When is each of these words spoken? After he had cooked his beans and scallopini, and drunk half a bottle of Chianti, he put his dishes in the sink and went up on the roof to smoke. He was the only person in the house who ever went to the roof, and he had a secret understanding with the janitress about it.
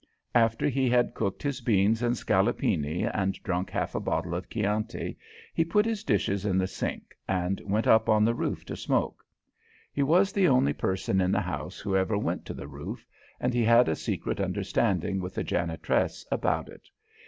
After 0.33 0.67
he 0.67 0.89
had 0.89 1.13
cooked 1.13 1.43
his 1.43 1.61
beans 1.61 2.01
and 2.01 2.15
scallopini, 2.15 3.03
and 3.03 3.35
drunk 3.43 3.69
half 3.69 3.93
a 3.93 3.99
bottle 3.99 4.33
of 4.33 4.49
Chianti, 4.49 5.15
he 5.53 5.63
put 5.63 5.85
his 5.85 6.03
dishes 6.03 6.43
in 6.43 6.57
the 6.57 6.65
sink 6.65 7.15
and 7.27 7.61
went 7.65 7.85
up 7.85 8.09
on 8.09 8.25
the 8.25 8.33
roof 8.33 8.65
to 8.65 8.75
smoke. 8.75 9.23
He 9.93 10.01
was 10.01 10.31
the 10.31 10.47
only 10.47 10.73
person 10.73 11.21
in 11.21 11.31
the 11.31 11.39
house 11.41 11.77
who 11.79 11.95
ever 11.95 12.17
went 12.17 12.45
to 12.47 12.55
the 12.55 12.67
roof, 12.67 13.05
and 13.39 13.53
he 13.53 13.63
had 13.63 13.87
a 13.87 13.95
secret 13.95 14.41
understanding 14.41 15.21
with 15.21 15.35
the 15.35 15.43
janitress 15.43 16.25
about 16.31 16.67
it. 16.67 16.89